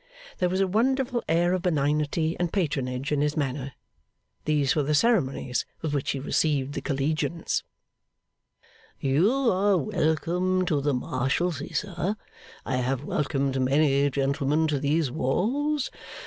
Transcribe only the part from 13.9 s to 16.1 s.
gentlemen to these walls.